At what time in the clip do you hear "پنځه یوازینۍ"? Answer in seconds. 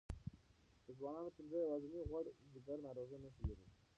1.37-1.97